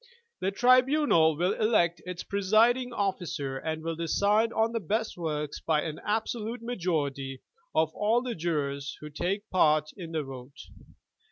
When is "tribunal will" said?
0.49-1.53